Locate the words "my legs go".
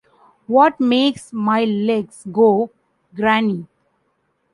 1.31-2.71